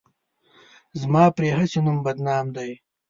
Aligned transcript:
زما 1.01 1.23
پرې 1.35 1.49
هسې 1.57 1.79
نوم 1.85 1.97
بدنام 2.05 2.45
دی. 2.55 2.71